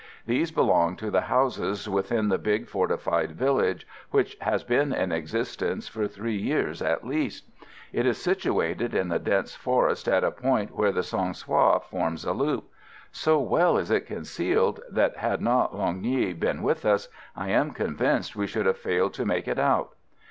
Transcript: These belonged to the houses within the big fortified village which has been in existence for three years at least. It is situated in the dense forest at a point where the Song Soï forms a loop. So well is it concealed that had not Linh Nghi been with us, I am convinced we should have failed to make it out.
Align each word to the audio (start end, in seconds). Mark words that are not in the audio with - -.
These 0.25 0.49
belonged 0.49 0.97
to 0.97 1.11
the 1.11 1.21
houses 1.21 1.87
within 1.87 2.29
the 2.29 2.39
big 2.39 2.67
fortified 2.67 3.33
village 3.33 3.85
which 4.09 4.35
has 4.41 4.63
been 4.63 4.91
in 4.91 5.11
existence 5.11 5.87
for 5.87 6.07
three 6.07 6.37
years 6.39 6.81
at 6.81 7.05
least. 7.05 7.45
It 7.93 8.07
is 8.07 8.17
situated 8.17 8.95
in 8.95 9.09
the 9.09 9.19
dense 9.19 9.53
forest 9.55 10.07
at 10.07 10.23
a 10.23 10.31
point 10.31 10.73
where 10.75 10.91
the 10.91 11.03
Song 11.03 11.33
Soï 11.33 11.83
forms 11.83 12.25
a 12.25 12.33
loop. 12.33 12.63
So 13.11 13.39
well 13.39 13.77
is 13.77 13.91
it 13.91 14.07
concealed 14.07 14.79
that 14.89 15.17
had 15.17 15.39
not 15.39 15.73
Linh 15.77 16.01
Nghi 16.01 16.33
been 16.39 16.63
with 16.63 16.83
us, 16.83 17.07
I 17.35 17.49
am 17.51 17.69
convinced 17.69 18.35
we 18.35 18.47
should 18.47 18.65
have 18.65 18.79
failed 18.79 19.13
to 19.13 19.25
make 19.27 19.47
it 19.47 19.59
out. 19.59 19.91